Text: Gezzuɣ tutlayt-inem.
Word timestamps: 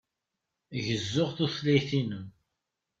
Gezzuɣ 0.85 1.29
tutlayt-inem. 1.37 2.25